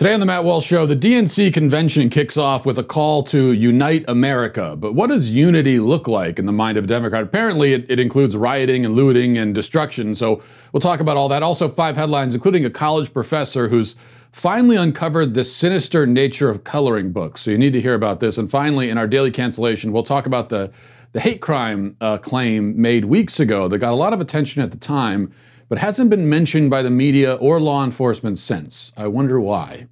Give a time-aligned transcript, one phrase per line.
[0.00, 3.52] Today on the Matt Walsh Show, the DNC convention kicks off with a call to
[3.52, 4.74] unite America.
[4.74, 7.22] But what does unity look like in the mind of a Democrat?
[7.22, 10.14] Apparently, it, it, includes rioting and looting and destruction.
[10.14, 10.42] So
[10.72, 11.42] we'll talk about all that.
[11.42, 13.94] Also, five headlines, including a college professor who's
[14.32, 17.42] finally uncovered the sinister nature of coloring books.
[17.42, 18.38] So you need to hear about this.
[18.38, 20.72] And finally, in our daily cancellation, we'll talk about the,
[21.12, 24.70] the hate crime uh, claim made weeks ago that got a lot of attention at
[24.70, 25.30] the time
[25.70, 28.92] but hasn't been mentioned by the media or law enforcement since.
[28.96, 29.86] I wonder why.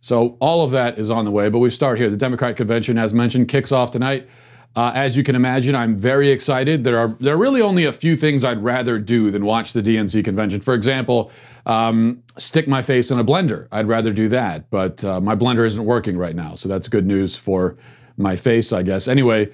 [0.00, 2.08] So all of that is on the way, but we start here.
[2.08, 4.28] The Democratic Convention, as mentioned, kicks off tonight.
[4.76, 6.84] Uh, as you can imagine, I'm very excited.
[6.84, 9.82] There are there are really only a few things I'd rather do than watch the
[9.82, 10.60] DNC convention.
[10.60, 11.32] For example,
[11.64, 13.66] um, stick my face in a blender.
[13.72, 17.06] I'd rather do that, but uh, my blender isn't working right now, so that's good
[17.06, 17.76] news for
[18.16, 19.08] my face, I guess.
[19.08, 19.50] Anyway,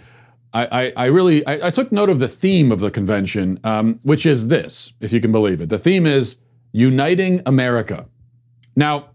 [0.53, 3.99] I, I, I really I, I, took note of the theme of the convention, um,
[4.03, 5.69] which is this, if you can believe it.
[5.69, 6.37] The theme is
[6.73, 8.07] uniting America.
[8.77, 9.11] Now,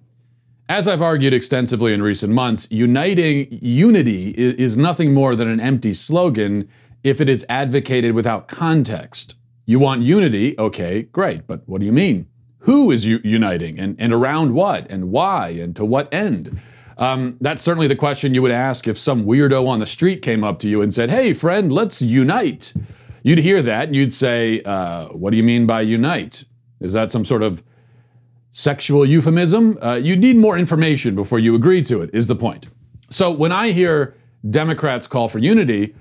[0.70, 5.60] as I've argued extensively in recent months, uniting unity is, is nothing more than an
[5.60, 6.68] empty slogan
[7.04, 9.36] if it is advocated without context.
[9.66, 12.28] You want unity, okay, great, but what do you mean?
[12.60, 16.60] Who is u- uniting and, and around what and why and to what end?
[16.98, 20.44] Um, that's certainly the question you would ask if some weirdo on the street came
[20.44, 22.74] up to you and said, Hey, friend, let's unite.
[23.24, 26.46] You'd hear that and you'd say, uh, What do you mean by unite?
[26.80, 27.64] Is that some sort of
[28.52, 29.78] sexual euphemism?
[29.82, 32.68] Uh, you need more information before you agree to it, is the point.
[33.10, 34.16] So when I hear
[34.50, 35.96] Democrats call for unity,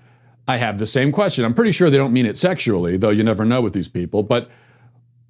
[0.49, 1.45] I have the same question.
[1.45, 4.23] I'm pretty sure they don't mean it sexually, though you never know with these people.
[4.23, 4.51] But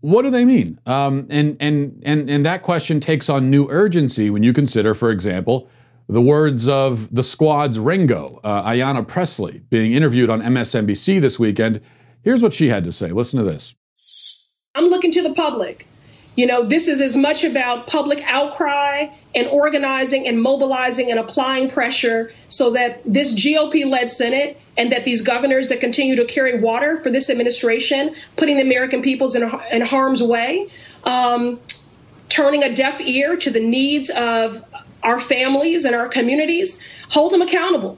[0.01, 0.79] what do they mean?
[0.87, 5.11] Um, and, and, and, and that question takes on new urgency when you consider, for
[5.11, 5.69] example,
[6.09, 11.81] the words of the squad's Ringo, uh, Ayanna Pressley, being interviewed on MSNBC this weekend.
[12.23, 13.11] Here's what she had to say.
[13.11, 13.75] Listen to this.
[14.75, 15.87] I'm looking to the public.
[16.37, 21.71] You know, this is as much about public outcry and organizing and mobilizing and applying
[21.71, 26.61] pressure so that this GOP led Senate and that these governors that continue to carry
[26.61, 30.69] water for this administration, putting the American peoples in, in harm's way,
[31.05, 31.59] um,
[32.29, 34.63] turning a deaf ear to the needs of
[35.03, 37.97] our families and our communities, hold them accountable.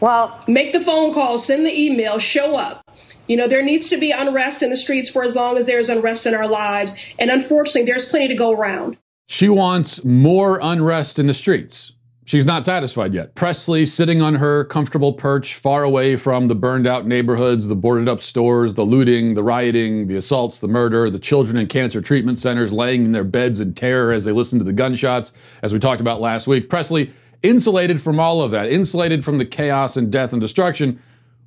[0.00, 2.83] Well, make the phone call, send the email, show up.
[3.26, 5.88] You know, there needs to be unrest in the streets for as long as there's
[5.88, 7.12] unrest in our lives.
[7.18, 8.96] And unfortunately, there's plenty to go around.
[9.26, 11.92] She wants more unrest in the streets.
[12.26, 13.34] She's not satisfied yet.
[13.34, 18.08] Pressley sitting on her comfortable perch far away from the burned out neighborhoods, the boarded
[18.08, 22.38] up stores, the looting, the rioting, the assaults, the murder, the children in cancer treatment
[22.38, 25.78] centers laying in their beds in terror as they listen to the gunshots, as we
[25.78, 26.70] talked about last week.
[26.70, 27.10] Pressley
[27.42, 30.98] insulated from all of that, insulated from the chaos and death and destruction,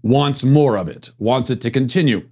[0.07, 2.27] wants more of it, wants it to continue.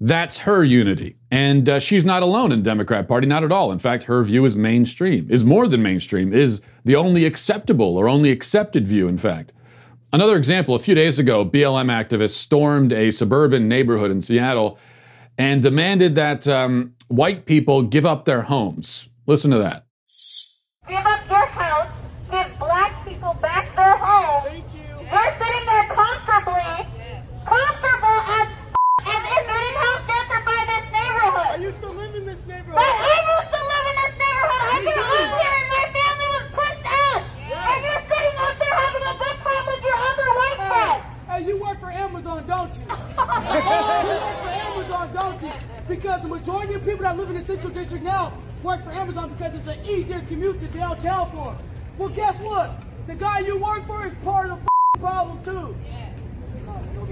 [0.00, 1.16] That's her unity.
[1.30, 3.70] And uh, she's not alone in the Democrat Party, not at all.
[3.70, 8.08] In fact, her view is mainstream, is more than mainstream, is the only acceptable or
[8.08, 9.52] only accepted view, in fact.
[10.12, 14.76] Another example a few days ago, BLM activists stormed a suburban neighborhood in Seattle
[15.38, 19.08] and demanded that um, white people give up their homes.
[19.26, 19.86] Listen to that.
[20.88, 21.92] Give up your house,
[22.28, 24.42] give black people back their home.
[25.12, 26.72] We're sitting there comfortably
[27.52, 28.48] comfortable as
[29.04, 31.48] as if we didn't have gentrify this neighborhood.
[31.52, 32.80] I used to live in this neighborhood.
[32.80, 34.62] But I used to live in this neighborhood.
[34.72, 37.22] I grew up here and my family was pushed out.
[37.44, 37.68] Yeah.
[37.68, 41.02] And you're sitting up there having a good time with your other white friends.
[41.28, 42.84] Hey, you work for Amazon, don't you?
[42.88, 43.68] you
[44.16, 45.52] work for Amazon, don't you?
[45.88, 48.32] Because the majority of people that live in the Central District now
[48.62, 51.66] work for Amazon because it's an easier commute to downtown for them.
[51.98, 52.80] Well, guess what?
[53.06, 55.76] The guy you work for is part of the problem, too.
[55.84, 56.01] Yeah.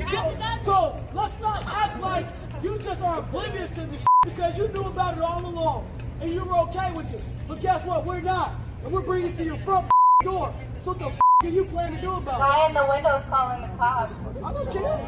[0.09, 2.27] So, so let's not act like
[2.63, 5.87] you just are oblivious to this because you knew about it all along
[6.21, 7.23] and you were okay with it.
[7.49, 8.05] But guess what?
[8.05, 8.55] We're not.
[8.85, 9.91] And we're bringing it to your front
[10.23, 10.55] door.
[10.85, 11.13] So what the
[11.43, 12.39] are you planning to do about it?
[12.39, 14.13] Guy in the window is calling the cops.
[14.45, 14.99] I don't care.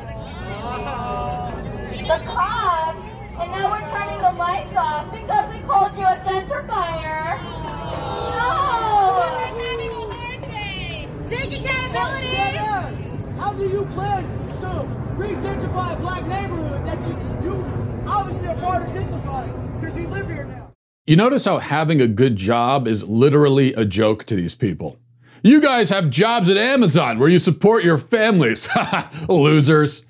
[2.07, 2.99] The cops?
[3.39, 7.39] And now we're turning the lights off because we called you a gentrifier.
[8.37, 8.63] No!
[11.29, 12.37] Take accountability!
[13.39, 14.42] How do you plan to
[15.25, 20.45] a black neighborhood that you, you obviously are part of gentrifying because you live here
[20.45, 20.73] now.
[21.07, 24.99] You notice how having a good job is literally a joke to these people.
[25.43, 28.69] You guys have jobs at Amazon where you support your families.
[29.29, 30.05] Losers.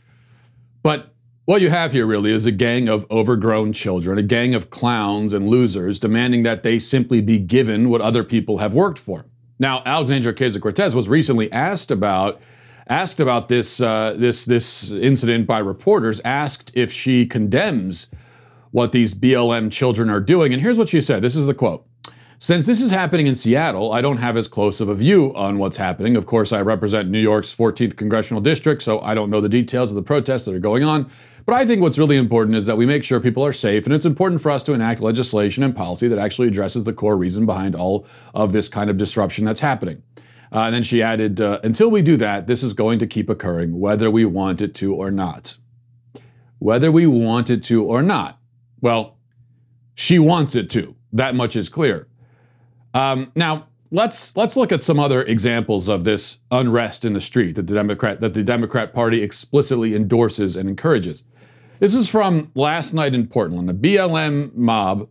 [0.83, 1.15] But
[1.47, 5.33] what you have here really is a gang of overgrown children, a gang of clowns
[5.33, 9.27] and losers demanding that they simply be given what other people have worked for.
[9.59, 12.41] Now, Alexandria Ocasio Cortez was recently asked about
[12.89, 18.09] asked about this, uh, this, this incident by reporters, asked if she condemns
[18.71, 20.53] what these BLM children are doing.
[20.53, 21.87] And here's what she said this is the quote
[22.39, 25.59] Since this is happening in Seattle, I don't have as close of a view on
[25.59, 26.17] what's happening.
[26.17, 29.91] Of course, I represent New York's 14th congressional district, so I don't know the details
[29.91, 31.11] of the protests that are going on.
[31.45, 33.95] But I think what's really important is that we make sure people are safe, and
[33.95, 37.47] it's important for us to enact legislation and policy that actually addresses the core reason
[37.47, 40.03] behind all of this kind of disruption that's happening.
[40.53, 43.31] Uh, and then she added, uh, until we do that, this is going to keep
[43.31, 45.57] occurring, whether we want it to or not.
[46.59, 48.39] Whether we want it to or not.
[48.81, 49.17] Well,
[49.95, 50.95] she wants it to.
[51.13, 52.07] That much is clear.
[52.95, 57.55] Um, now let's let's look at some other examples of this unrest in the street
[57.57, 61.23] that the Democrat that the Democrat Party explicitly endorses and encourages.
[61.79, 63.69] This is from last night in Portland.
[63.71, 65.09] A BLM mob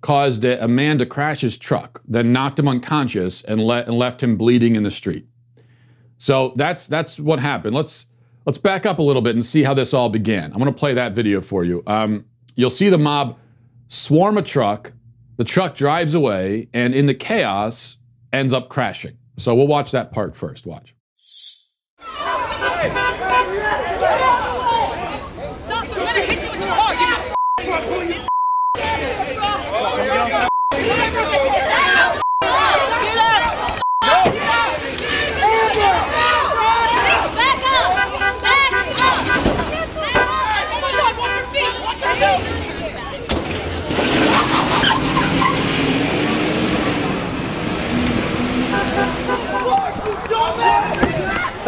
[0.00, 4.22] caused a, man to crash his truck, then knocked him unconscious and, le- and left
[4.22, 5.26] him bleeding in the street.
[6.18, 7.76] So that's that's what happened.
[7.76, 8.06] Let's
[8.44, 10.52] let's back up a little bit and see how this all began.
[10.52, 11.82] I'm going to play that video for you.
[11.86, 12.24] Um,
[12.56, 13.38] you'll see the mob
[13.88, 14.92] swarm a truck
[15.38, 17.96] the truck drives away and in the chaos
[18.32, 19.16] ends up crashing.
[19.36, 20.66] So we'll watch that part first.
[20.66, 20.94] Watch.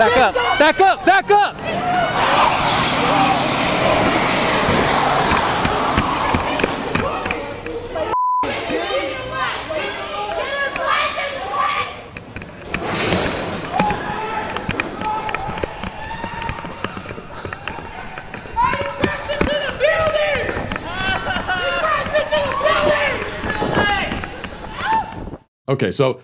[0.00, 1.56] Back up, back up, back up!
[25.68, 26.22] Okay, so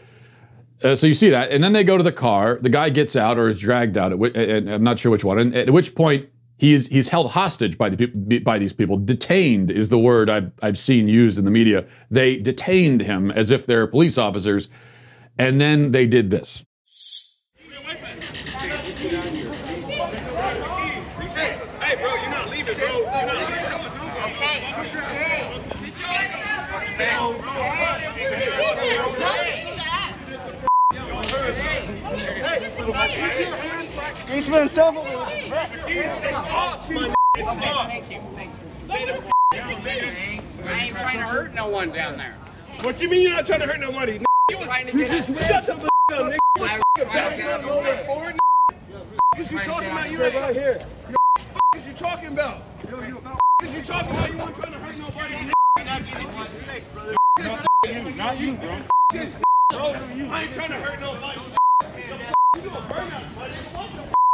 [0.82, 2.58] uh, so you see that, and then they go to the car.
[2.60, 4.12] The guy gets out or is dragged out.
[4.12, 5.38] And I'm not sure which one.
[5.38, 6.28] And at which point
[6.58, 8.06] he's he's held hostage by the
[8.40, 8.98] by these people.
[8.98, 11.86] Detained is the word I've I've seen used in the media.
[12.10, 14.68] They detained him as if they're police officers,
[15.38, 16.64] and then they did this.
[21.80, 22.98] Hey, bro, you're not leaving, bro.
[22.98, 23.66] You're not leaving.
[34.46, 35.02] Eastman Civil.
[35.02, 35.66] Thank
[38.08, 38.20] you.
[38.36, 39.20] Thank you.
[40.64, 42.36] I ain't trying to hurt no one down there.
[42.82, 44.20] What you mean you're not trying to hurt nobody?
[44.48, 45.04] You trying to.
[45.04, 45.26] Shut
[45.66, 46.38] the f up, nigga.
[46.58, 48.06] I was trying to get up over there.
[49.34, 50.10] What you talking about?
[50.12, 50.78] You ain't right here.
[51.72, 52.62] What you talking about?
[52.88, 54.30] Yo, yo, what you talking about?
[54.30, 55.50] You weren't trying to hurt nobody.
[58.16, 58.78] Not you, bro.
[59.70, 59.94] Bro,
[60.30, 61.40] I ain't trying to hurt nobody.
[62.62, 64.15] You gonna burn us, buddy.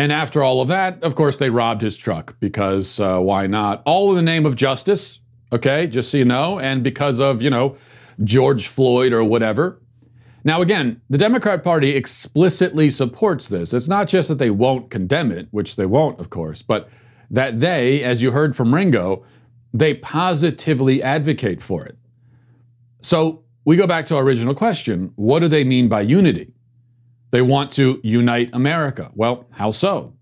[0.00, 3.82] And after all of that, of course, they robbed his truck because uh, why not?
[3.84, 5.20] All in the name of justice,
[5.52, 7.76] okay, just so you know, and because of, you know,
[8.24, 9.78] George Floyd or whatever.
[10.42, 13.74] Now, again, the Democrat Party explicitly supports this.
[13.74, 16.88] It's not just that they won't condemn it, which they won't, of course, but
[17.30, 19.22] that they, as you heard from Ringo,
[19.74, 21.98] they positively advocate for it.
[23.02, 26.54] So we go back to our original question what do they mean by unity?
[27.30, 29.10] They want to unite America.
[29.14, 30.14] Well, how so?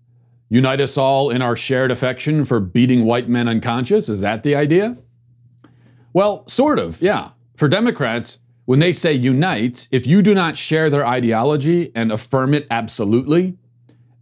[0.49, 4.09] Unite us all in our shared affection for beating white men unconscious?
[4.09, 4.97] Is that the idea?
[6.13, 7.31] Well, sort of, yeah.
[7.55, 12.53] For Democrats, when they say unite, if you do not share their ideology and affirm
[12.53, 13.57] it absolutely,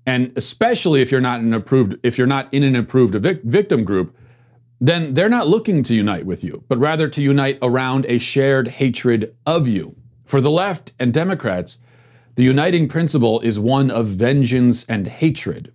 [0.06, 3.84] and especially if you're not an approved if you're not in an approved vic- victim
[3.84, 4.16] group,
[4.80, 8.68] then they're not looking to unite with you, but rather to unite around a shared
[8.70, 9.96] hatred of you.
[10.24, 11.80] For the left and Democrats,
[12.38, 15.74] the uniting principle is one of vengeance and hatred.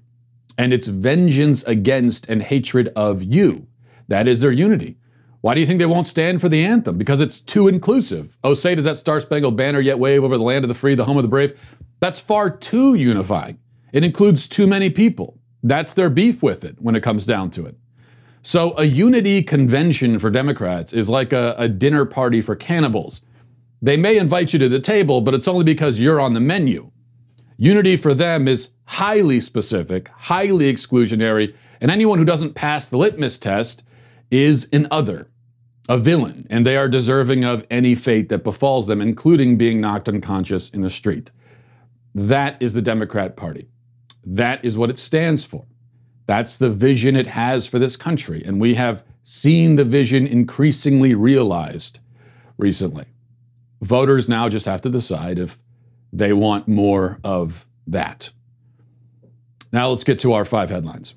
[0.57, 3.67] And it's vengeance against and hatred of you.
[4.07, 4.97] That is their unity.
[5.41, 6.97] Why do you think they won't stand for the anthem?
[6.97, 8.39] Because it's too inclusive.
[8.45, 10.95] Oh, say does that Star Spangled Banner yet wave over the land of the free,
[10.95, 11.61] the home of the brave?
[11.99, 13.59] That's far too unifying.
[13.93, 15.41] It includes too many people.
[15.65, 17.75] That's their beef with it when it comes down to it.
[18.43, 23.23] So a unity convention for Democrats is like a, a dinner party for cannibals.
[23.83, 26.93] They may invite you to the table, but it's only because you're on the menu.
[27.59, 33.41] Unity for them is highly specific, highly exclusionary, and anyone who doesn't pass the litmus
[33.41, 33.83] test
[34.31, 35.29] is an other,
[35.89, 40.09] a villain, and they are deserving of any fate that befalls them, including being knocked
[40.09, 41.33] unconscious in the street.
[42.15, 43.69] That is the Democrat Party.
[44.25, 45.67] That is what it stands for.
[46.27, 48.43] That's the vision it has for this country.
[48.45, 51.99] And we have seen the vision increasingly realized
[52.57, 53.07] recently.
[53.83, 55.59] Voters now just have to decide if
[56.13, 58.31] they want more of that.
[59.73, 61.15] Now let's get to our five headlines.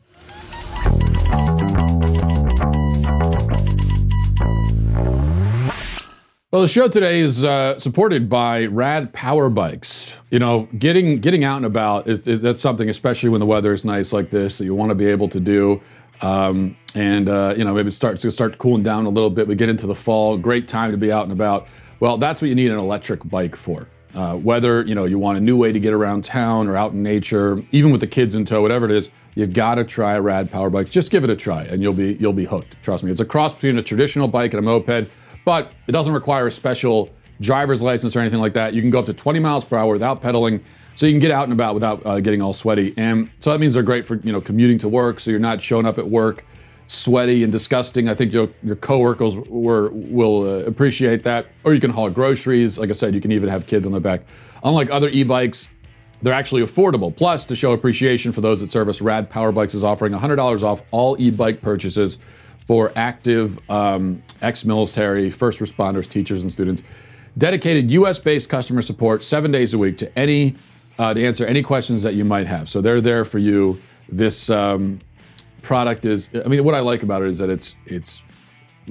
[6.52, 10.18] Well, the show today is uh, supported by Rad Power Bikes.
[10.32, 13.74] You know, getting getting out and about is, is that's something, especially when the weather
[13.74, 15.82] is nice like this, that you want to be able to do.
[16.22, 19.48] Um, and uh, you know, maybe it starts to start cooling down a little bit.
[19.48, 21.68] We get into the fall, great time to be out and about.
[22.00, 23.88] Well, that's what you need an electric bike for.
[24.14, 26.94] Uh, whether you know you want a new way to get around town or out
[26.94, 30.14] in nature, even with the kids in tow, whatever it is, you've got to try
[30.14, 30.90] a Rad Power Bike.
[30.90, 32.82] Just give it a try, and you'll be you'll be hooked.
[32.82, 35.10] Trust me, it's a cross between a traditional bike and a moped
[35.44, 38.74] but it doesn't require a special driver's license or anything like that.
[38.74, 40.64] You can go up to 20 miles per hour without pedaling,
[40.96, 42.94] so you can get out and about without uh, getting all sweaty.
[42.98, 45.62] And so that means they're great for you know commuting to work, so you're not
[45.62, 46.46] showing up at work
[46.88, 48.08] sweaty and disgusting.
[48.10, 51.48] I think your your coworkers were, will uh, appreciate that.
[51.64, 52.78] Or you can haul groceries.
[52.78, 54.22] Like I said, you can even have kids on the back.
[54.64, 55.68] Unlike other e-bikes,
[56.22, 57.16] they're actually affordable.
[57.16, 60.82] Plus, to show appreciation for those that service, Rad Power Bikes is offering $100 off
[60.92, 62.18] all e-bike purchases
[62.66, 66.82] for active um, ex military, first responders, teachers, and students.
[67.38, 70.56] Dedicated US based customer support seven days a week to any.
[70.98, 72.70] Uh, to answer any questions that you might have.
[72.70, 73.82] So they're there for you.
[74.08, 75.02] This um,
[75.66, 78.24] product is, I mean, what I like about it is that it's it's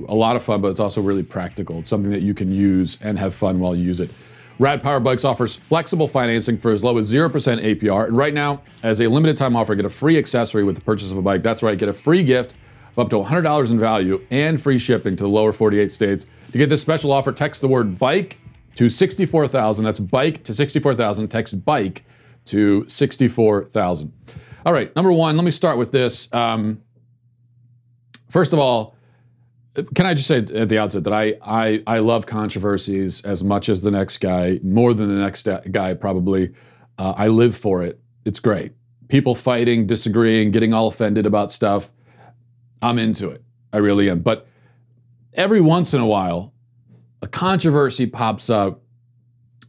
[0.09, 1.79] a lot of fun, but it's also really practical.
[1.79, 4.11] It's something that you can use and have fun while you use it.
[4.59, 8.07] Rad Power Bikes offers flexible financing for as low as 0% APR.
[8.07, 11.11] And right now, as a limited time offer, get a free accessory with the purchase
[11.11, 11.43] of a bike.
[11.43, 12.53] That's right, get a free gift
[12.93, 16.27] of up to $100 in value and free shipping to the lower 48 states.
[16.53, 18.39] To get this special offer, text the word bike
[18.77, 19.85] to 64,000.
[19.85, 21.29] That's bike to 64,000.
[21.29, 22.05] Text bike
[22.47, 24.13] to 64,000.
[24.67, 26.33] All right, number one, let me start with this.
[26.33, 26.83] Um,
[28.31, 28.97] first of all,
[29.95, 33.69] can I just say at the outset that I, I, I love controversies as much
[33.69, 36.55] as the next guy, more than the next guy probably.
[36.97, 38.01] Uh, I live for it.
[38.25, 38.73] It's great.
[39.09, 41.91] People fighting, disagreeing, getting all offended about stuff.
[42.81, 43.43] I'm into it.
[43.73, 44.21] I really am.
[44.21, 44.47] But
[45.35, 46.55] every once in a while,
[47.21, 48.81] a controversy pops up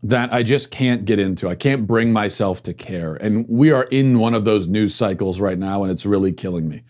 [0.03, 1.47] that I just can't get into.
[1.47, 3.15] I can't bring myself to care.
[3.15, 6.67] And we are in one of those news cycles right now, and it's really killing
[6.67, 6.83] me.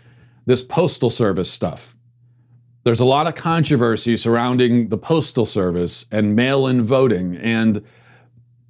[0.46, 1.96] This Postal Service stuff.
[2.84, 7.36] There's a lot of controversy surrounding the Postal Service and mail in voting.
[7.36, 7.84] And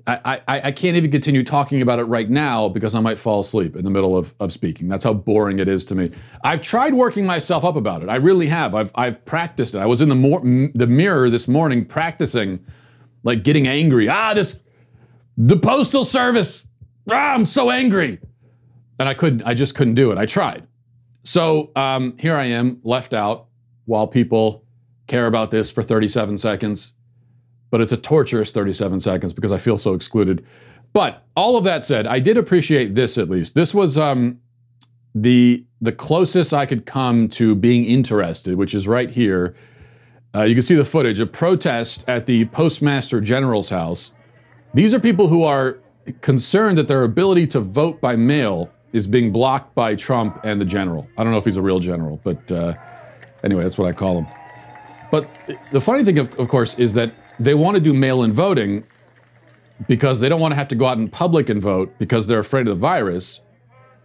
[0.07, 3.39] I, I, I, can't even continue talking about it right now because I might fall
[3.39, 4.87] asleep in the middle of, of speaking.
[4.87, 6.11] That's how boring it is to me.
[6.43, 8.09] I've tried working myself up about it.
[8.09, 8.75] I really have.
[8.75, 9.79] I've, I've practiced it.
[9.79, 12.63] I was in the, mor- the mirror this morning practicing,
[13.25, 14.07] like getting angry.
[14.07, 14.61] Ah, this,
[15.37, 16.67] the Postal Service.
[17.11, 18.19] Ah, I'm so angry.
[18.97, 20.17] And I couldn't, I just couldn't do it.
[20.17, 20.65] I tried.
[21.23, 23.47] So um, here I am, left out
[23.83, 24.63] while people
[25.07, 26.93] care about this for 37 seconds
[27.75, 30.45] but it's a torturous 37 seconds because I feel so excluded.
[30.93, 33.53] But all of that said, I did appreciate this at least.
[33.53, 34.39] This was um,
[35.13, 39.55] the the closest I could come to being interested, which is right here.
[40.35, 44.11] Uh, you can see the footage a protest at the Postmaster General's house.
[44.73, 45.79] These are people who are
[46.19, 50.65] concerned that their ability to vote by mail is being blocked by Trump and the
[50.65, 51.07] general.
[51.17, 52.73] I don't know if he's a real general, but uh,
[53.45, 54.27] anyway, that's what I call him.
[55.09, 55.29] But
[55.71, 58.83] the funny thing, of, of course, is that they want to do mail in voting
[59.87, 62.39] because they don't want to have to go out in public and vote because they're
[62.39, 63.39] afraid of the virus,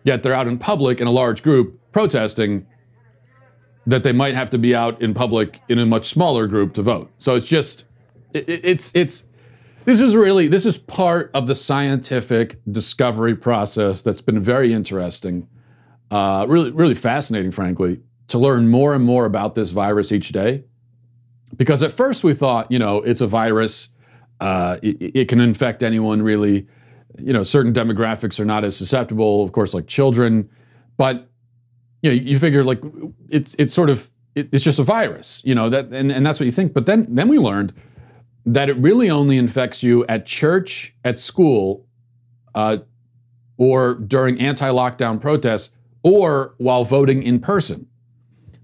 [0.04, 2.66] yet they're out in public in a large group protesting
[3.86, 6.82] that they might have to be out in public in a much smaller group to
[6.82, 7.10] vote.
[7.18, 7.84] So it's just,
[8.32, 9.24] it, it's, it's,
[9.84, 15.48] this is really, this is part of the scientific discovery process that's been very interesting,
[16.10, 20.64] uh, really, really fascinating, frankly, to learn more and more about this virus each day.
[21.56, 23.88] Because at first we thought, you know, it's a virus,
[24.40, 26.68] uh, it, it, can infect anyone really.
[27.18, 30.48] You know, certain demographics are not as susceptible, of course, like children.
[30.96, 31.29] But
[32.02, 32.80] you know, you figure like
[33.28, 36.40] it's it's sort of it, it's just a virus, you know that, and, and that's
[36.40, 36.72] what you think.
[36.72, 37.72] But then then we learned
[38.46, 41.86] that it really only infects you at church, at school,
[42.54, 42.78] uh,
[43.58, 47.86] or during anti-lockdown protests, or while voting in person.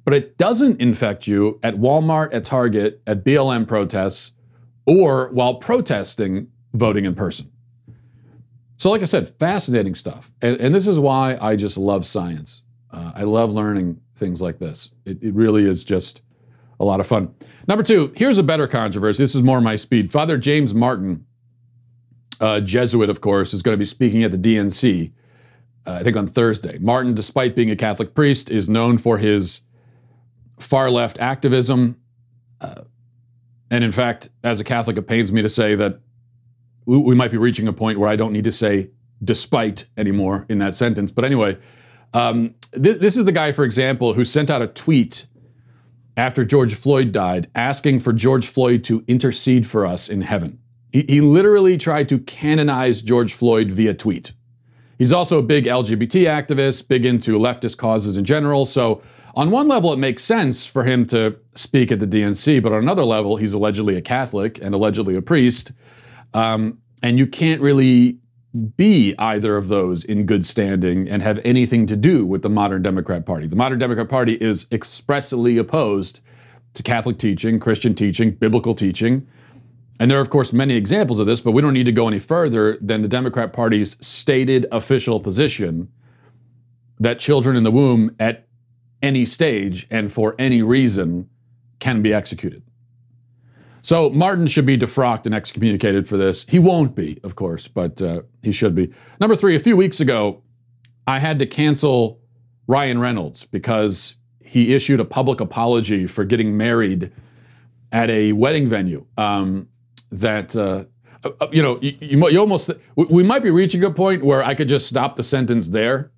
[0.07, 4.33] but it doesn't infect you at Walmart, at Target, at BLM protests,
[4.87, 7.50] or while protesting voting in person.
[8.76, 10.33] So, like I said, fascinating stuff.
[10.40, 12.62] And, and this is why I just love science.
[12.96, 14.90] Uh, I love learning things like this.
[15.04, 16.22] It, it really is just
[16.80, 17.34] a lot of fun.
[17.68, 19.22] Number two, here's a better controversy.
[19.22, 20.10] This is more my speed.
[20.10, 21.26] Father James Martin,
[22.40, 25.12] uh, Jesuit, of course, is going to be speaking at the DNC,
[25.86, 26.78] uh, I think on Thursday.
[26.78, 29.60] Martin, despite being a Catholic priest, is known for his
[30.58, 32.00] far left activism.
[32.62, 32.82] Uh,
[33.70, 36.00] and in fact, as a Catholic, it pains me to say that
[36.86, 38.90] we, we, might be reaching a point where I don't need to say
[39.22, 41.10] despite anymore in that sentence.
[41.10, 41.58] But anyway,
[42.16, 45.26] um, th- this is the guy, for example, who sent out a tweet
[46.16, 50.58] after George Floyd died asking for George Floyd to intercede for us in heaven.
[50.92, 54.32] He, he literally tried to canonize George Floyd via tweet.
[54.99, 58.64] He's also a big LGBT activist, big into leftist causes in general.
[58.64, 59.02] So,
[59.35, 62.78] on one level, it makes sense for him to speak at the DNC, but on
[62.78, 65.73] another level, he's allegedly a Catholic and allegedly a priest.
[66.32, 68.20] Um, and you can't really
[68.56, 72.82] be either of those in good standing and have anything to do with the modern
[72.82, 73.46] Democrat Party.
[73.46, 76.20] The modern Democrat Party is expressly opposed
[76.75, 79.26] to Catholic teaching, Christian teaching, biblical teaching.
[79.98, 82.06] And there are, of course, many examples of this, but we don't need to go
[82.06, 85.88] any further than the Democrat Party's stated official position
[86.98, 88.46] that children in the womb at
[89.02, 91.28] any stage and for any reason
[91.78, 92.62] can be executed.
[93.87, 96.45] So Martin should be defrocked and excommunicated for this.
[96.49, 98.93] He won't be, of course, but uh, he should be.
[99.21, 100.43] Number three, a few weeks ago,
[101.07, 102.21] I had to cancel
[102.66, 107.12] Ryan Reynolds because he issued a public apology for getting married
[107.93, 109.07] at a wedding venue.
[109.16, 109.69] Um,
[110.11, 110.87] that uh,
[111.23, 114.69] uh, you know, you, you, almost we might be reaching a point where I could
[114.69, 116.11] just stop the sentence there,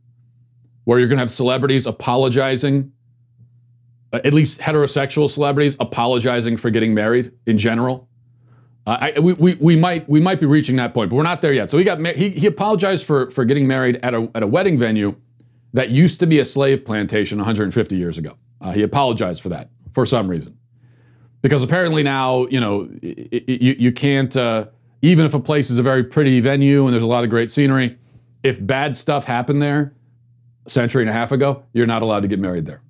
[0.85, 2.93] where you're going to have celebrities apologizing
[4.13, 8.09] at least heterosexual celebrities apologizing for getting married in general.
[8.87, 11.43] Uh, I, we, we, we, might we might be reaching that point, but we're not
[11.43, 11.69] there yet.
[11.69, 14.79] So he got he, he apologized for for getting married at a at a wedding
[14.79, 15.17] venue
[15.75, 18.39] that used to be a slave plantation 150 years ago.
[18.61, 20.57] Uh, he apologized for that for some reason,
[21.43, 24.69] because apparently now you know you you can't uh,
[25.03, 27.51] even if a place is a very pretty venue and there's a lot of great
[27.51, 27.99] scenery,
[28.43, 29.93] if bad stuff happened there
[30.67, 32.81] a century and a half ago, you're not allowed to get married there.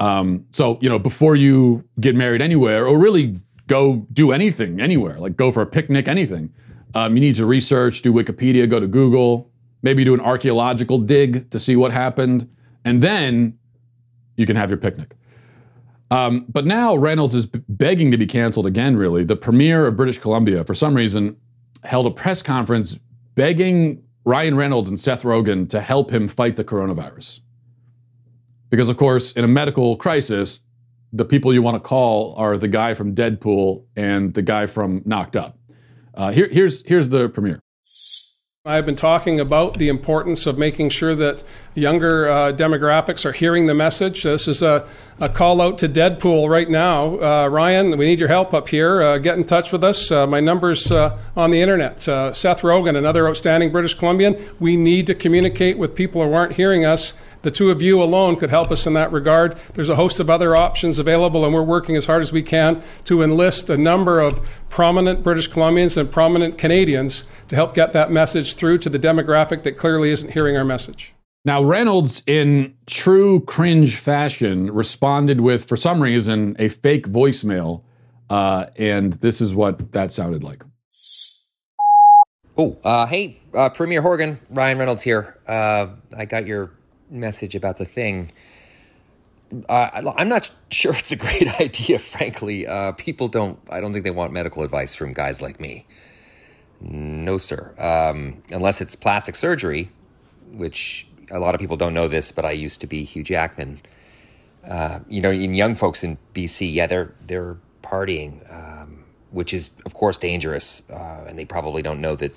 [0.00, 5.18] Um, so, you know, before you get married anywhere or really go do anything anywhere,
[5.20, 6.52] like go for a picnic, anything,
[6.94, 9.50] um, you need to research, do Wikipedia, go to Google,
[9.82, 12.48] maybe do an archaeological dig to see what happened,
[12.84, 13.58] and then
[14.36, 15.14] you can have your picnic.
[16.10, 19.22] Um, but now Reynolds is begging to be canceled again, really.
[19.22, 21.36] The premier of British Columbia, for some reason,
[21.84, 22.98] held a press conference
[23.34, 27.40] begging Ryan Reynolds and Seth Rogen to help him fight the coronavirus.
[28.70, 30.62] Because, of course, in a medical crisis,
[31.12, 35.02] the people you want to call are the guy from Deadpool and the guy from
[35.04, 35.58] Knocked Up.
[36.14, 37.60] Uh, here, here's, here's the premiere.
[38.62, 41.42] I've been talking about the importance of making sure that
[41.74, 44.24] younger uh, demographics are hearing the message.
[44.24, 44.86] This is a,
[45.18, 47.18] a call out to Deadpool right now.
[47.18, 49.00] Uh, Ryan, we need your help up here.
[49.00, 50.10] Uh, get in touch with us.
[50.10, 52.06] Uh, my number's uh, on the internet.
[52.06, 54.36] Uh, Seth Rogen, another outstanding British Columbian.
[54.60, 58.36] We need to communicate with people who aren't hearing us the two of you alone
[58.36, 59.56] could help us in that regard.
[59.74, 62.82] There's a host of other options available, and we're working as hard as we can
[63.04, 68.10] to enlist a number of prominent British Columbians and prominent Canadians to help get that
[68.10, 71.14] message through to the demographic that clearly isn't hearing our message.
[71.44, 77.82] Now, Reynolds, in true cringe fashion, responded with, for some reason, a fake voicemail.
[78.28, 80.62] Uh, and this is what that sounded like.
[82.56, 85.38] Oh, uh, hey, uh, Premier Horgan, Ryan Reynolds here.
[85.48, 86.70] Uh, I got your
[87.10, 88.32] message about the thing.
[89.68, 92.66] Uh, I'm not sure it's a great idea, frankly.
[92.66, 95.86] Uh, people don't, I don't think they want medical advice from guys like me.
[96.80, 97.74] No, sir.
[97.78, 99.90] Um, unless it's plastic surgery,
[100.52, 103.80] which a lot of people don't know this, but I used to be Hugh Jackman.
[104.66, 109.76] Uh, you know, in young folks in BC, yeah, they're they're partying, um, which is
[109.86, 112.34] of course dangerous, uh, and they probably don't know that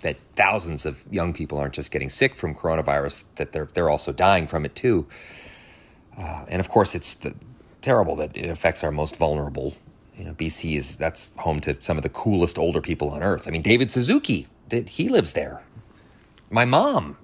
[0.00, 4.12] that thousands of young people aren't just getting sick from coronavirus, that they're they're also
[4.12, 5.06] dying from it too.
[6.18, 7.34] Uh, and of course, it's the,
[7.82, 9.76] terrible that it affects our most vulnerable.
[10.16, 13.46] You know, BC is that's home to some of the coolest older people on earth.
[13.46, 15.62] I mean, David Suzuki, did, he lives there.
[16.50, 17.16] My mom,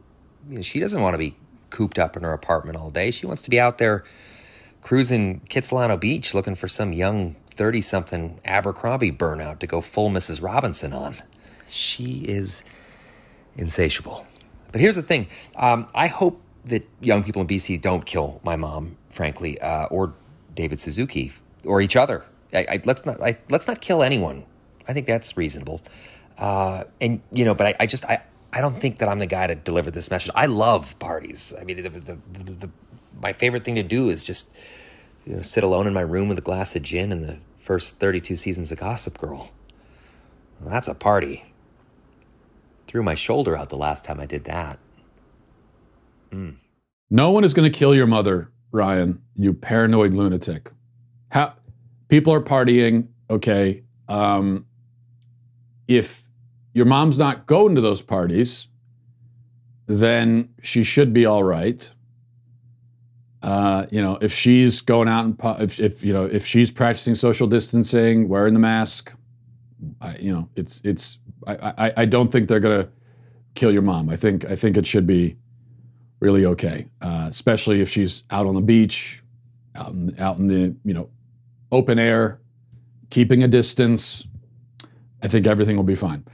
[0.60, 1.36] she doesn't want to be
[1.70, 3.10] cooped up in her apartment all day.
[3.10, 4.04] She wants to be out there
[4.82, 10.42] cruising Kitsilano Beach looking for some young 30 something Abercrombie burnout to go full Mrs.
[10.42, 11.16] Robinson on.
[11.72, 12.62] She is
[13.56, 14.26] insatiable.
[14.70, 18.56] But here's the thing um, I hope that young people in BC don't kill my
[18.56, 20.14] mom frankly, uh, or
[20.54, 21.32] David Suzuki,
[21.64, 22.24] or each other.
[22.52, 24.44] I, I, let's not I, let's not kill anyone.
[24.88, 25.80] I think that's reasonable.
[26.38, 29.46] Uh, and you know, but I, just I, I don't think that I'm the guy
[29.46, 30.30] to deliver this message.
[30.34, 31.54] I love parties.
[31.60, 32.70] I mean, the, the, the, the
[33.20, 34.54] my favorite thing to do is just
[35.24, 38.00] you know, sit alone in my room with a glass of gin and the first
[38.00, 39.50] 32 seasons of Gossip Girl.
[40.60, 41.44] Well, that's a party.
[42.92, 44.78] Threw my shoulder out the last time I did that.
[46.30, 46.56] Mm.
[47.08, 50.70] No one is going to kill your mother, Ryan, you paranoid lunatic.
[51.30, 51.54] How,
[52.08, 53.82] people are partying, okay.
[54.08, 54.66] Um,
[55.88, 56.24] if
[56.74, 58.68] your mom's not going to those parties,
[59.86, 61.90] then she should be all right.
[63.40, 67.14] Uh, you know, if she's going out and if, if you know if she's practicing
[67.14, 69.14] social distancing, wearing the mask,
[69.98, 71.20] I, you know, it's it's.
[71.46, 72.88] I, I, I don't think they're gonna
[73.54, 74.08] kill your mom.
[74.08, 75.36] I think I think it should be
[76.20, 79.22] really okay, uh, especially if she's out on the beach,
[79.74, 81.10] out in, out in the you know
[81.70, 82.40] open air,
[83.10, 84.26] keeping a distance.
[85.22, 86.24] I think everything will be fine.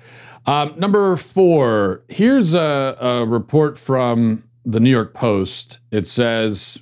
[0.47, 5.81] Um, number four, here's a, a, report from the New York Post.
[5.90, 6.79] It says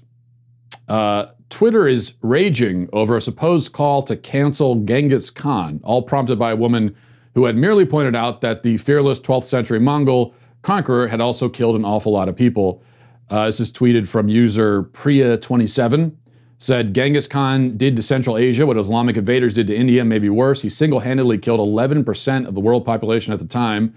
[0.88, 6.52] uh, Twitter is raging over a supposed call to cancel Genghis Khan, all prompted by
[6.52, 6.94] a woman
[7.36, 11.76] who had merely pointed out that the fearless 12th century Mongol conqueror had also killed
[11.76, 12.82] an awful lot of people.
[13.30, 16.16] Uh, this is tweeted from user Priya27
[16.58, 20.62] said Genghis Khan did to Central Asia what Islamic invaders did to India, maybe worse.
[20.62, 23.94] He single handedly killed 11% of the world population at the time.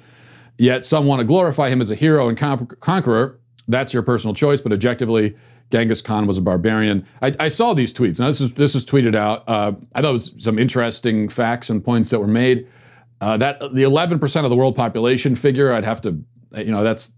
[0.57, 3.39] Yet some want to glorify him as a hero and con- conqueror.
[3.67, 5.37] That's your personal choice, but objectively,
[5.71, 7.05] Genghis Khan was a barbarian.
[7.21, 8.19] I, I saw these tweets.
[8.19, 9.47] Now, this is this is tweeted out.
[9.47, 12.67] Uh, I thought it was some interesting facts and points that were made.
[13.21, 16.23] Uh, that the 11% of the world population figure, I'd have to,
[16.55, 17.11] you know, that's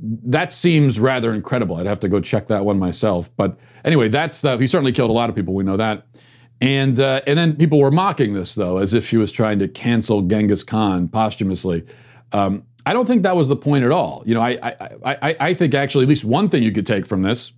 [0.00, 1.76] that seems rather incredible.
[1.76, 3.34] I'd have to go check that one myself.
[3.36, 5.54] But anyway, that's uh, he certainly killed a lot of people.
[5.54, 6.06] We know that.
[6.60, 9.68] And uh, and then people were mocking this though, as if she was trying to
[9.68, 11.84] cancel Genghis Khan posthumously.
[12.32, 14.22] Um, I don't think that was the point at all.
[14.26, 17.06] You know, I, I I I think actually at least one thing you could take
[17.06, 17.52] from this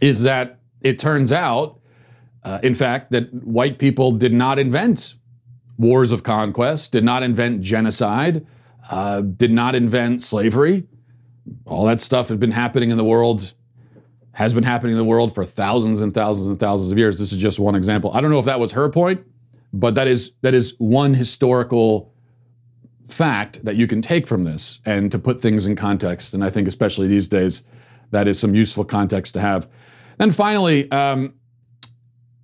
[0.00, 1.80] is that it turns out,
[2.44, 5.16] uh, in fact, that white people did not invent
[5.78, 8.44] wars of conquest, did not invent genocide
[8.88, 10.86] uh, did not invent slavery.
[11.66, 13.54] All that stuff had been happening in the world,
[14.32, 17.18] has been happening in the world for thousands and thousands and thousands of years.
[17.18, 18.10] This is just one example.
[18.12, 19.24] I don't know if that was her point,
[19.72, 22.12] but that is that is one historical
[23.06, 26.34] fact that you can take from this and to put things in context.
[26.34, 27.62] And I think especially these days,
[28.10, 29.68] that is some useful context to have.
[30.18, 31.34] And finally, um,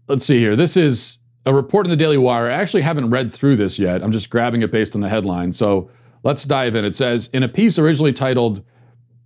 [0.08, 0.56] let's see here.
[0.56, 2.50] This is a report in the Daily Wire.
[2.50, 4.02] I actually haven't read through this yet.
[4.02, 5.52] I'm just grabbing it based on the headline.
[5.52, 5.90] So
[6.24, 6.86] Let's dive in.
[6.86, 8.64] It says in a piece originally titled,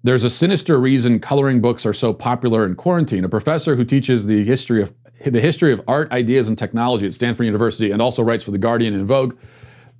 [0.02, 4.26] There's a Sinister Reason Coloring Books Are So Popular in Quarantine, a professor who teaches
[4.26, 4.92] the history of
[5.24, 8.58] the history of art, ideas, and technology at Stanford University and also writes for The
[8.58, 9.38] Guardian and Vogue,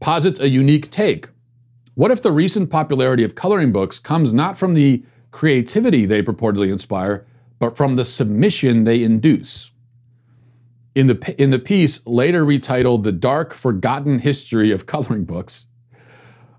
[0.01, 1.29] posits a unique take.
[1.95, 6.71] What if the recent popularity of coloring books comes not from the creativity they purportedly
[6.71, 7.25] inspire,
[7.61, 9.71] but from the submission they induce?
[10.99, 15.69] In the, in the piece, later retitled The Dark Forgotten History of Coloring Books,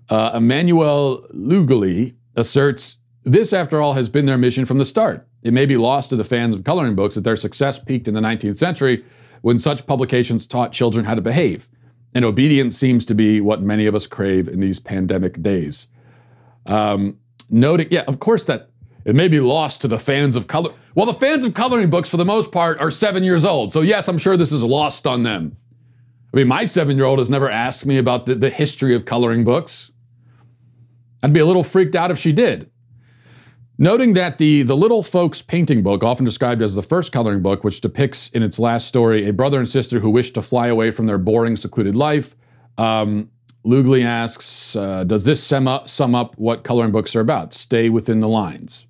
[0.08, 5.28] uh, Emmanuel Lugli asserts this, after all, has been their mission from the start.
[5.42, 8.14] It may be lost to the fans of coloring books that their success peaked in
[8.14, 9.04] the 19th century
[9.42, 11.68] when such publications taught children how to behave.
[12.14, 15.86] And obedience seems to be what many of us crave in these pandemic days.
[16.64, 17.18] Um,
[17.50, 18.69] noting, yeah, of course, that
[19.04, 20.72] it may be lost to the fans of color.
[20.94, 23.72] Well, the fans of coloring books, for the most part, are seven years old.
[23.72, 25.56] So, yes, I'm sure this is lost on them.
[26.32, 29.04] I mean, my seven year old has never asked me about the, the history of
[29.04, 29.90] coloring books.
[31.22, 32.70] I'd be a little freaked out if she did.
[33.78, 37.64] Noting that the, the Little Folks painting book, often described as the first coloring book,
[37.64, 40.90] which depicts in its last story a brother and sister who wish to fly away
[40.90, 42.34] from their boring, secluded life,
[42.76, 43.30] um,
[43.64, 47.52] Lugli asks, uh, does this sum up, sum up what coloring books are about?
[47.52, 48.86] Stay within the lines.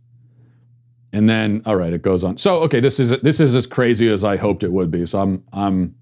[1.12, 2.38] And then, all right, it goes on.
[2.38, 5.06] So, okay, this is this is as crazy as I hoped it would be.
[5.06, 5.96] So I'm I'm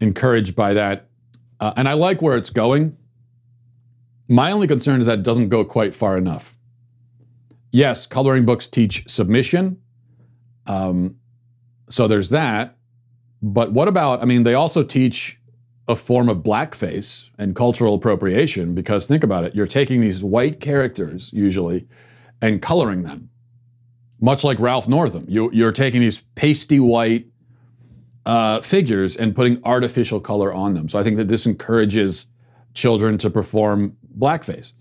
[0.00, 1.08] encouraged by that,
[1.60, 2.96] uh, and I like where it's going.
[4.26, 6.56] My only concern is that it doesn't go quite far enough.
[7.70, 9.82] Yes, coloring books teach submission.
[10.66, 11.16] Um,
[11.88, 12.76] so there's that.
[13.42, 15.38] But what about, I mean, they also teach
[15.86, 20.60] a form of blackface and cultural appropriation because think about it, you're taking these white
[20.60, 21.86] characters usually
[22.40, 23.28] and coloring them,
[24.20, 25.26] much like Ralph Northam.
[25.28, 27.26] You, are taking these pasty white
[28.26, 30.88] uh, figures and putting artificial color on them.
[30.88, 32.26] So I think that this encourages
[32.72, 34.72] children to perform blackface.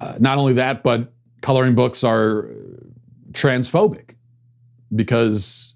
[0.00, 2.48] Uh, not only that, but coloring books are
[3.32, 4.14] transphobic
[4.94, 5.74] because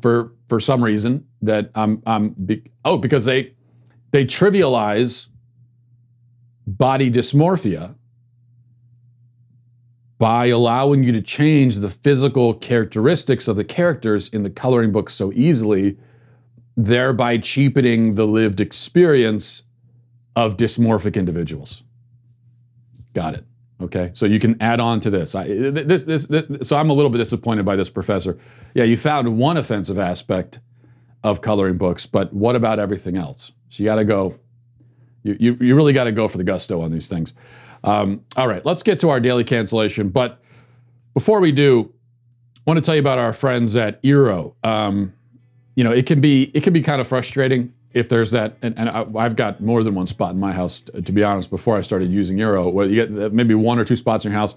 [0.00, 3.54] for for some reason that I'm I'm be, oh because they
[4.10, 5.28] they trivialize
[6.66, 7.94] body dysmorphia
[10.18, 15.08] by allowing you to change the physical characteristics of the characters in the coloring book
[15.08, 15.96] so easily,
[16.76, 19.62] thereby cheapening the lived experience
[20.34, 21.84] of dysmorphic individuals.
[23.14, 23.44] Got it.
[23.80, 25.36] Okay, so you can add on to this.
[25.36, 26.68] I, this, this, this.
[26.68, 28.36] So I'm a little bit disappointed by this professor.
[28.74, 30.58] Yeah, you found one offensive aspect
[31.22, 33.52] of coloring books, but what about everything else?
[33.68, 34.36] So you got to go.
[35.22, 37.34] You, you, you really got to go for the gusto on these things.
[37.84, 40.08] Um, all right, let's get to our daily cancellation.
[40.08, 40.40] But
[41.14, 41.92] before we do,
[42.56, 44.54] I want to tell you about our friends at Eero.
[44.62, 45.14] Um,
[45.74, 48.78] you know, it can be it can be kind of frustrating if there's that, and,
[48.78, 51.76] and I, have got more than one spot in my house, to be honest, before
[51.76, 54.56] I started using Eero, where you get maybe one or two spots in your house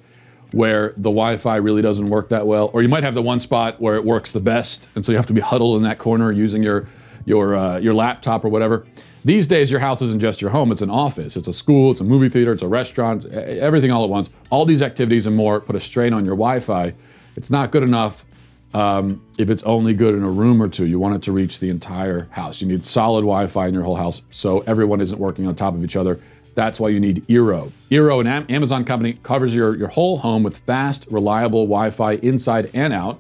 [0.52, 3.80] where the Wi-Fi really doesn't work that well, or you might have the one spot
[3.80, 6.32] where it works the best, and so you have to be huddled in that corner
[6.32, 6.88] using your
[7.26, 8.86] your uh, your laptop or whatever.
[9.24, 12.00] These days, your house isn't just your home; it's an office, it's a school, it's
[12.00, 14.30] a movie theater, it's a restaurant, everything all at once.
[14.50, 16.94] All these activities and more put a strain on your Wi-Fi.
[17.36, 18.26] It's not good enough
[18.74, 21.60] um, if it's only good in a room or two, you want it to reach
[21.60, 22.62] the entire house.
[22.62, 25.74] You need solid Wi Fi in your whole house so everyone isn't working on top
[25.74, 26.20] of each other.
[26.56, 27.72] That's why you need Eero.
[27.90, 32.70] Eero, an Amazon company, covers your, your whole home with fast, reliable Wi Fi inside
[32.74, 33.20] and out.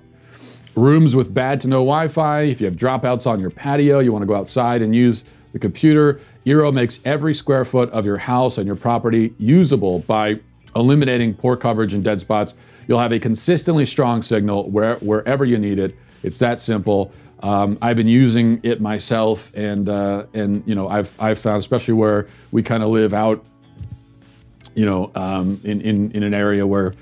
[0.75, 4.13] Rooms with bad to no Wi Fi, if you have dropouts on your patio, you
[4.13, 8.17] want to go outside and use the computer, Eero makes every square foot of your
[8.17, 10.39] house and your property usable by
[10.75, 12.53] eliminating poor coverage and dead spots.
[12.87, 15.95] You'll have a consistently strong signal where, wherever you need it.
[16.23, 17.11] It's that simple.
[17.43, 21.95] Um, I've been using it myself, and uh, and you know I've I've found especially
[21.95, 23.43] where we kind of live out,
[24.75, 26.93] you know, um, in, in in an area where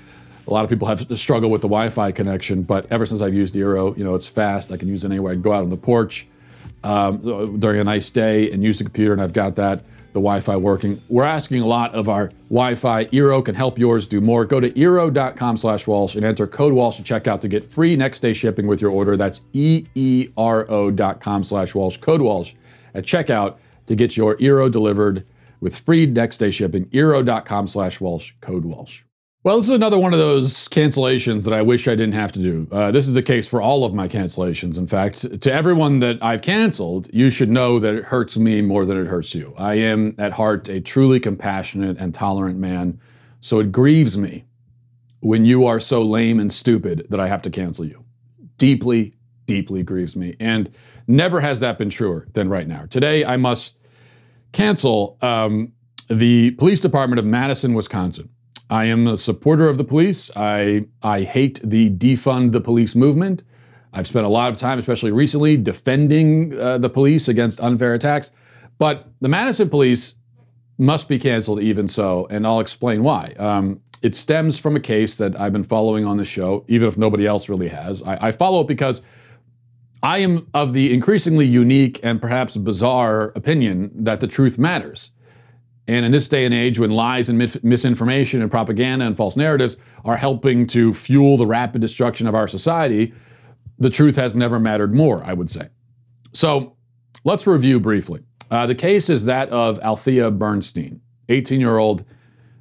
[0.48, 2.62] a lot of people have to struggle with the Wi-Fi connection.
[2.62, 4.72] But ever since I've used Eero, you know, it's fast.
[4.72, 5.32] I can use it anywhere.
[5.32, 6.26] I can go out on the porch
[6.84, 10.56] um, during a nice day and use the computer, and I've got that the Wi-Fi
[10.56, 11.00] working.
[11.08, 13.06] We're asking a lot of our Wi-Fi.
[13.06, 14.44] Eero can help yours do more.
[14.44, 18.20] Go to eero.com slash Walsh and enter code Walsh at checkout to get free next
[18.20, 19.16] day shipping with your order.
[19.16, 22.54] That's E-E-R-O dot com slash Walsh, code Walsh
[22.94, 25.26] at checkout to get your Eero delivered
[25.60, 26.86] with free next day shipping.
[26.86, 29.02] Eero.com slash Walsh, code Walsh.
[29.42, 32.40] Well, this is another one of those cancellations that I wish I didn't have to
[32.40, 32.68] do.
[32.70, 34.76] Uh, this is the case for all of my cancellations.
[34.76, 38.84] In fact, to everyone that I've canceled, you should know that it hurts me more
[38.84, 39.54] than it hurts you.
[39.56, 43.00] I am, at heart, a truly compassionate and tolerant man,
[43.40, 44.44] so it grieves me
[45.20, 48.04] when you are so lame and stupid that I have to cancel you.
[48.58, 49.14] Deeply,
[49.46, 50.36] deeply grieves me.
[50.38, 50.70] And
[51.06, 52.84] never has that been truer than right now.
[52.90, 53.78] Today, I must
[54.52, 55.72] cancel um,
[56.10, 58.28] the police department of Madison, Wisconsin.
[58.70, 60.30] I am a supporter of the police.
[60.36, 63.42] I, I hate the defund the police movement.
[63.92, 68.30] I've spent a lot of time, especially recently, defending uh, the police against unfair attacks.
[68.78, 70.14] But the Madison police
[70.78, 73.34] must be canceled, even so, and I'll explain why.
[73.38, 76.96] Um, it stems from a case that I've been following on the show, even if
[76.96, 78.02] nobody else really has.
[78.04, 79.02] I, I follow it because
[80.02, 85.10] I am of the increasingly unique and perhaps bizarre opinion that the truth matters.
[85.88, 89.76] And in this day and age, when lies and misinformation and propaganda and false narratives
[90.04, 93.12] are helping to fuel the rapid destruction of our society,
[93.78, 95.68] the truth has never mattered more, I would say.
[96.32, 96.76] So
[97.24, 98.20] let's review briefly.
[98.50, 102.04] Uh, the case is that of Althea Bernstein, 18 year old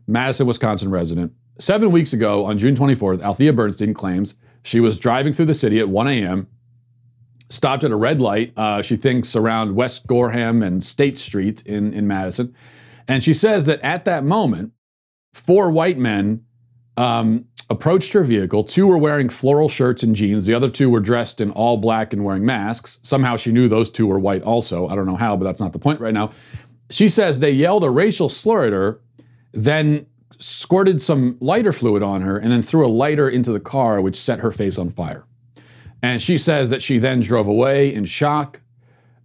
[0.08, 1.34] Madison, Wisconsin resident.
[1.60, 5.80] Seven weeks ago, on June 24th, Althea Bernstein claims she was driving through the city
[5.80, 6.48] at 1 a.m.,
[7.50, 11.94] stopped at a red light, uh, she thinks around West Gorham and State Street in,
[11.94, 12.56] in Madison
[13.10, 14.72] and she says that at that moment,
[15.34, 16.46] four white men
[16.96, 18.64] um, approached her vehicle.
[18.64, 20.46] Two were wearing floral shirts and jeans.
[20.46, 23.00] The other two were dressed in all black and wearing masks.
[23.02, 24.88] Somehow she knew those two were white also.
[24.88, 26.32] I don't know how, but that's not the point right now.
[26.92, 29.02] She says they yelled a racial slur at her,
[29.54, 30.06] then
[30.38, 34.16] squirted some lighter fluid on her, and then threw a lighter into the car, which
[34.16, 35.26] set her face on fire.
[36.04, 38.62] And she says that she then drove away in shock,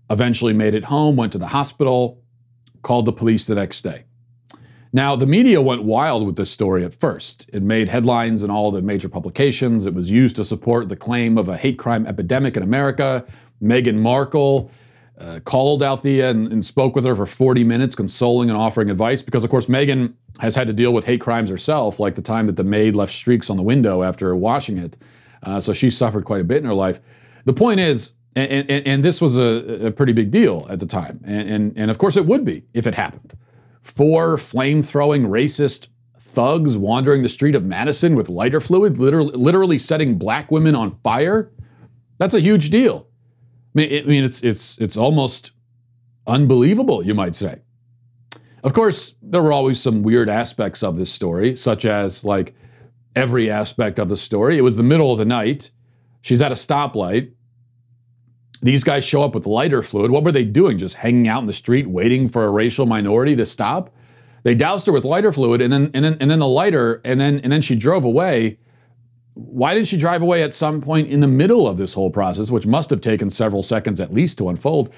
[0.08, 2.23] eventually made it home, went to the hospital,
[2.84, 4.04] called the police the next day.
[4.92, 7.50] Now, the media went wild with this story at first.
[7.52, 9.86] It made headlines in all the major publications.
[9.86, 13.26] It was used to support the claim of a hate crime epidemic in America.
[13.60, 14.70] Meghan Markle
[15.18, 19.20] uh, called Althea and, and, spoke with her for 40 minutes, consoling and offering advice,
[19.20, 22.46] because, of course, Meghan has had to deal with hate crimes herself, like the time
[22.46, 24.96] that the maid left streaks on the window after washing it.
[25.42, 27.00] Uh, so she suffered quite a bit in her life.
[27.44, 30.86] The point is, and, and, and this was a, a, pretty big deal at the
[30.86, 31.20] time.
[31.24, 33.36] And, and, and of course, it would be if it happened.
[33.82, 35.86] Four flame throwing, racist,
[36.18, 40.98] thugs wandering the street of Madison with lighter fluid, literally, literally setting black women on
[41.02, 41.52] fire.
[42.18, 43.06] That's a huge deal.
[43.74, 45.52] I mean, it, I mean, it's it's it's almost
[46.26, 47.60] unbelievable, you might say.
[48.62, 52.54] Of course, there were always some weird aspects of this story, such as like
[53.14, 54.58] every aspect of the story.
[54.58, 55.70] It was the middle of the night.
[56.22, 57.32] She's at a stoplight.
[58.62, 60.10] These guys show up with lighter fluid.
[60.10, 60.78] What were they doing?
[60.78, 63.94] Just hanging out in the street waiting for a racial minority to stop?
[64.42, 67.18] They doused her with lighter fluid and then and then and then the lighter and
[67.18, 68.58] then and then she drove away.
[69.32, 72.50] Why didn't she drive away at some point in the middle of this whole process,
[72.50, 74.92] which must have taken several seconds at least to unfold?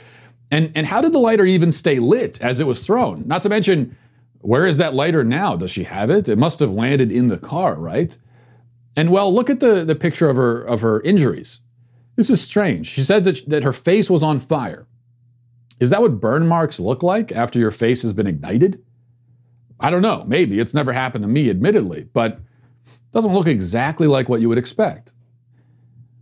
[0.50, 3.22] And and how did the lighter even stay lit as it was thrown?
[3.26, 3.96] Not to mention,
[4.40, 5.56] where is that lighter now?
[5.56, 6.28] Does she have it?
[6.28, 8.16] It must have landed in the car, right?
[8.96, 11.60] And well, look at the, the picture of her of her injuries.
[12.16, 12.86] This is strange.
[12.86, 14.86] She said that, that her face was on fire.
[15.78, 18.82] Is that what burn marks look like after your face has been ignited?
[19.78, 20.24] I don't know.
[20.26, 20.58] Maybe.
[20.58, 22.40] It's never happened to me, admittedly, but
[22.86, 25.12] it doesn't look exactly like what you would expect.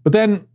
[0.03, 0.49] But then,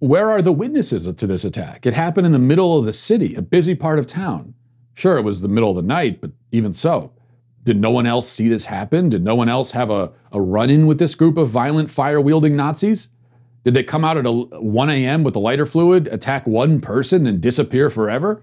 [0.00, 1.86] where are the witnesses to this attack?
[1.86, 4.54] It happened in the middle of the city, a busy part of town.
[4.94, 7.12] Sure, it was the middle of the night, but even so.
[7.62, 9.08] Did no one else see this happen?
[9.08, 12.20] Did no one else have a, a run in with this group of violent fire
[12.20, 13.10] wielding Nazis?
[13.64, 15.24] Did they come out at 1 a.m.
[15.24, 18.42] with the lighter fluid, attack one person, and disappear forever?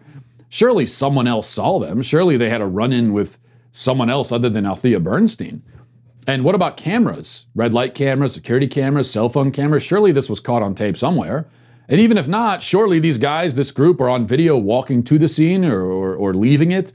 [0.49, 2.01] Surely someone else saw them.
[2.01, 3.37] Surely they had a run in with
[3.71, 5.63] someone else other than Althea Bernstein.
[6.27, 7.45] And what about cameras?
[7.55, 9.83] Red light cameras, security cameras, cell phone cameras?
[9.83, 11.47] Surely this was caught on tape somewhere.
[11.87, 15.29] And even if not, surely these guys, this group, are on video walking to the
[15.29, 16.93] scene or, or, or leaving it.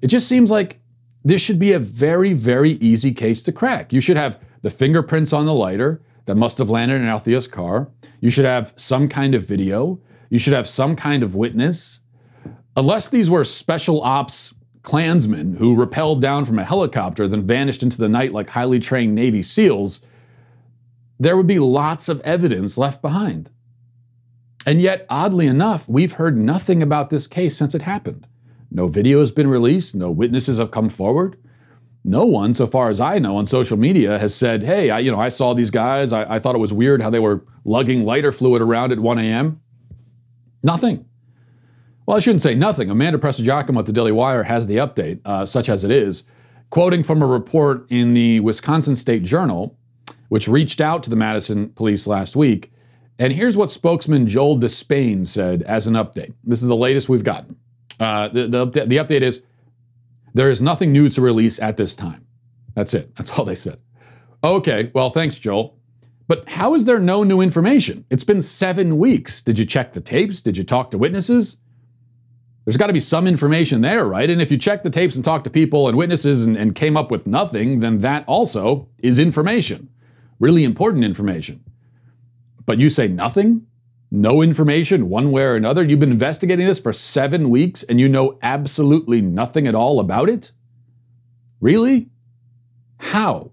[0.00, 0.80] It just seems like
[1.22, 3.92] this should be a very, very easy case to crack.
[3.92, 7.90] You should have the fingerprints on the lighter that must have landed in Althea's car.
[8.20, 10.00] You should have some kind of video.
[10.28, 12.02] You should have some kind of witness.
[12.76, 17.98] Unless these were special ops Klansmen who rappelled down from a helicopter, then vanished into
[17.98, 20.02] the night like highly trained Navy SEALs,
[21.18, 23.50] there would be lots of evidence left behind.
[24.64, 28.28] And yet, oddly enough, we've heard nothing about this case since it happened.
[28.70, 31.36] No video has been released, no witnesses have come forward.
[32.02, 35.10] No one, so far as I know, on social media has said, hey, I, you
[35.10, 36.12] know, I saw these guys.
[36.12, 39.18] I, I thought it was weird how they were lugging lighter fluid around at 1
[39.18, 39.60] a.m.
[40.62, 41.04] Nothing.
[42.06, 42.90] Well, I shouldn't say nothing.
[42.90, 46.22] Amanda Prestigiacomo at the Daily Wire has the update, uh, such as it is,
[46.70, 49.78] quoting from a report in the Wisconsin State Journal,
[50.28, 52.72] which reached out to the Madison police last week.
[53.18, 56.32] And here's what spokesman Joel DeSpain said as an update.
[56.42, 57.56] This is the latest we've gotten.
[58.00, 59.42] Uh, the, the, the update is
[60.34, 62.26] there is nothing new to release at this time.
[62.74, 63.14] That's it.
[63.16, 63.78] That's all they said.
[64.42, 65.78] Okay, well, thanks, Joel.
[66.26, 68.04] But how is there no new information?
[68.08, 69.42] It's been seven weeks.
[69.42, 70.40] Did you check the tapes?
[70.40, 71.58] Did you talk to witnesses?
[72.64, 74.30] There's got to be some information there, right?
[74.30, 76.96] And if you check the tapes and talk to people and witnesses and, and came
[76.96, 79.88] up with nothing, then that also is information.
[80.38, 81.64] Really important information.
[82.64, 83.66] But you say nothing?
[84.10, 85.84] No information one way or another?
[85.84, 90.28] You've been investigating this for seven weeks and you know absolutely nothing at all about
[90.28, 90.50] it?
[91.60, 92.08] Really?
[92.98, 93.52] How?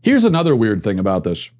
[0.00, 1.50] Here's another weird thing about this.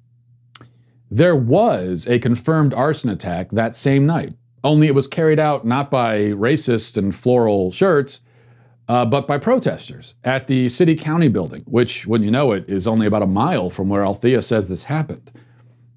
[1.11, 5.91] There was a confirmed arson attack that same night, only it was carried out not
[5.91, 8.21] by racists in floral shirts,
[8.87, 12.87] uh, but by protesters at the city county building, which, when you know it, is
[12.87, 15.31] only about a mile from where Althea says this happened.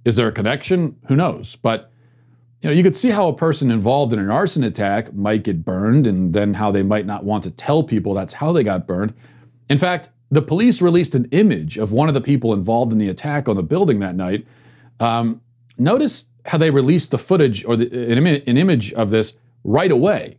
[0.05, 0.97] Is there a connection?
[1.09, 1.57] Who knows?
[1.57, 1.91] But
[2.63, 5.65] you know, you could see how a person involved in an arson attack might get
[5.65, 8.87] burned, and then how they might not want to tell people that's how they got
[8.87, 9.15] burned.
[9.69, 13.09] In fact, the police released an image of one of the people involved in the
[13.09, 14.47] attack on the building that night.
[15.01, 15.41] Um,
[15.79, 19.35] notice how they released the footage or the, an, an image of this
[19.65, 20.37] right away.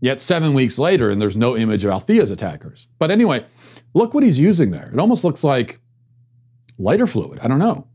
[0.00, 2.88] Yet seven weeks later, and there's no image of Althea's attackers.
[2.98, 3.46] But anyway,
[3.94, 4.90] look what he's using there.
[4.92, 5.80] It almost looks like
[6.78, 7.38] lighter fluid.
[7.40, 7.86] I don't know.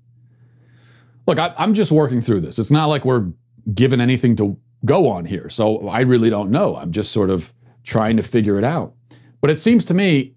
[1.29, 2.57] Look, I, I'm just working through this.
[2.57, 3.27] It's not like we're
[3.71, 5.47] given anything to go on here.
[5.47, 6.75] So I really don't know.
[6.75, 8.95] I'm just sort of trying to figure it out.
[9.39, 10.33] But it seems to me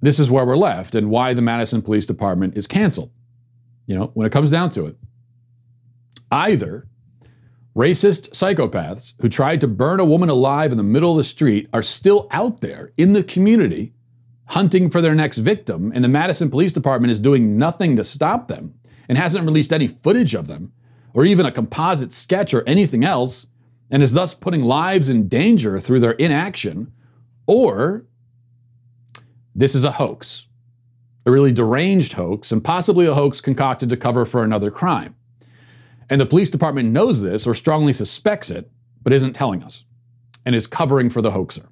[0.00, 3.12] this is where we're left and why the Madison Police Department is canceled.
[3.86, 4.96] You know, when it comes down to it,
[6.32, 6.88] either
[7.76, 11.68] racist psychopaths who tried to burn a woman alive in the middle of the street
[11.72, 13.92] are still out there in the community
[14.46, 18.48] hunting for their next victim, and the Madison Police Department is doing nothing to stop
[18.48, 18.74] them
[19.08, 20.72] and hasn't released any footage of them,
[21.14, 23.46] or even a composite sketch or anything else,
[23.90, 26.92] and is thus putting lives in danger through their inaction,
[27.46, 28.06] or
[29.54, 30.46] this is a hoax,
[31.26, 35.14] a really deranged hoax, and possibly a hoax concocted to cover for another crime.
[36.08, 38.70] And the police department knows this or strongly suspects it,
[39.02, 39.84] but isn't telling us,
[40.46, 41.68] and is covering for the hoaxer.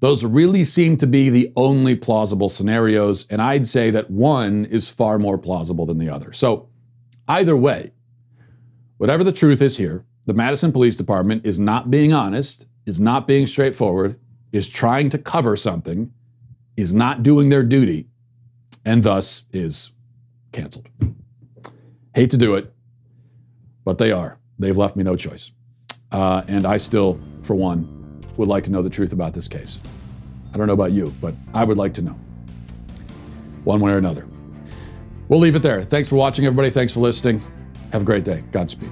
[0.00, 4.90] Those really seem to be the only plausible scenarios, and I'd say that one is
[4.90, 6.32] far more plausible than the other.
[6.32, 6.68] So,
[7.26, 7.92] either way,
[8.98, 13.26] whatever the truth is here, the Madison Police Department is not being honest, is not
[13.26, 14.18] being straightforward,
[14.52, 16.12] is trying to cover something,
[16.76, 18.06] is not doing their duty,
[18.84, 19.92] and thus is
[20.52, 20.88] canceled.
[22.14, 22.72] Hate to do it,
[23.84, 24.38] but they are.
[24.58, 25.52] They've left me no choice.
[26.12, 27.95] Uh, and I still, for one,
[28.36, 29.78] would like to know the truth about this case.
[30.52, 32.16] I don't know about you, but I would like to know.
[33.64, 34.26] One way or another.
[35.28, 35.82] We'll leave it there.
[35.82, 36.70] Thanks for watching, everybody.
[36.70, 37.42] Thanks for listening.
[37.92, 38.44] Have a great day.
[38.52, 38.90] Godspeed.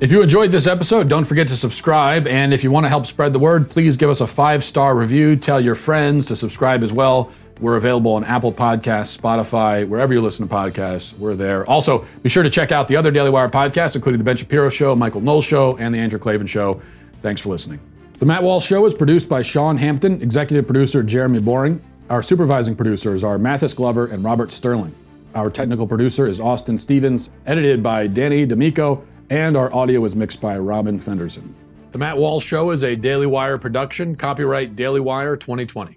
[0.00, 2.26] If you enjoyed this episode, don't forget to subscribe.
[2.26, 4.96] And if you want to help spread the word, please give us a five star
[4.96, 5.36] review.
[5.36, 7.32] Tell your friends to subscribe as well.
[7.60, 11.16] We're available on Apple Podcasts, Spotify, wherever you listen to podcasts.
[11.16, 11.64] We're there.
[11.68, 14.68] Also, be sure to check out the other Daily Wire podcasts, including The Ben Shapiro
[14.68, 16.82] Show, Michael Knowles Show, and The Andrew Klavan Show.
[17.20, 17.80] Thanks for listening.
[18.18, 21.80] The Matt Walsh Show is produced by Sean Hampton, executive producer Jeremy Boring.
[22.10, 24.94] Our supervising producers are Mathis Glover and Robert Sterling.
[25.34, 30.40] Our technical producer is Austin Stevens, edited by Danny D'Amico, and our audio is mixed
[30.40, 31.54] by Robin Fenderson.
[31.90, 35.96] The Matt Walsh Show is a Daily Wire production, copyright Daily Wire 2020.